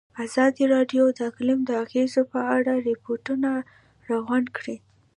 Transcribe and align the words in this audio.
ازادي 0.25 0.63
راډیو 0.75 1.03
د 1.13 1.19
اقلیم 1.29 1.59
د 1.65 1.71
اغېزو 1.83 2.21
په 2.33 2.39
اړه 2.55 2.73
ریپوټونه 2.89 3.49
راغونډ 4.09 4.47
کړي. 4.57 4.77